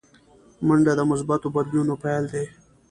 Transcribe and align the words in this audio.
منډه 0.67 0.93
د 0.97 1.01
مثبتو 1.11 1.47
بدلونونو 1.55 1.95
پیل 2.03 2.23
دی 2.33 2.45